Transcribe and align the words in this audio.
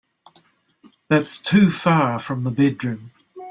That's 1.09 1.37
too 1.37 1.69
far 1.69 2.17
from 2.19 2.43
the 2.43 2.49
bedroom. 2.49 3.11